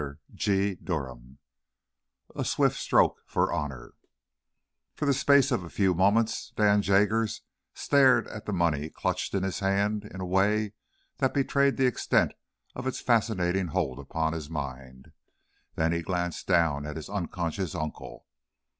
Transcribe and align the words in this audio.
CHAPTER 0.35 0.79
VIII 0.97 1.37
A 2.35 2.43
SWIFT 2.43 2.75
STROKE 2.75 3.19
FOR 3.27 3.53
HONOR 3.53 3.93
For 4.95 5.05
the 5.05 5.13
space 5.13 5.51
of 5.51 5.63
a 5.63 5.69
few 5.69 5.93
moments 5.93 6.51
Dan 6.55 6.81
Jaggers 6.81 7.41
stared 7.75 8.27
at 8.29 8.47
the 8.47 8.51
money 8.51 8.89
clutched 8.89 9.35
in 9.35 9.43
his 9.43 9.59
hands 9.59 10.05
in 10.05 10.19
a 10.19 10.25
way 10.25 10.73
that 11.19 11.35
betrayed 11.35 11.77
the 11.77 11.85
extent 11.85 12.31
of 12.73 12.87
its 12.87 12.99
fascinating 12.99 13.67
hold 13.67 13.99
upon 13.99 14.33
his 14.33 14.49
mind. 14.49 15.11
Then 15.75 15.91
he 15.91 16.01
glanced 16.01 16.47
down 16.47 16.87
at 16.87 16.95
his 16.95 17.07
unconscious 17.07 17.75
uncle. 17.75 18.25